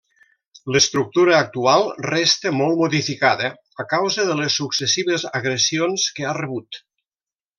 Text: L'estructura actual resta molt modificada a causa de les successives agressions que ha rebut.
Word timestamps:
L'estructura 0.75 1.33
actual 1.39 1.83
resta 2.05 2.53
molt 2.61 2.79
modificada 2.79 3.51
a 3.85 3.87
causa 3.93 4.27
de 4.31 4.39
les 4.43 4.57
successives 4.63 5.29
agressions 5.41 6.07
que 6.19 6.29
ha 6.31 6.35
rebut. 6.43 6.83